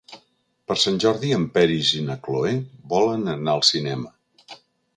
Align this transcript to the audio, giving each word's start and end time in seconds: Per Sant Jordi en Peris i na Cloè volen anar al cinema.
Per 0.69 0.77
Sant 0.83 0.95
Jordi 1.03 1.33
en 1.37 1.45
Peris 1.57 1.91
i 1.99 2.01
na 2.07 2.17
Cloè 2.29 2.55
volen 2.97 3.31
anar 3.37 3.57
al 3.57 3.65
cinema. 3.73 4.53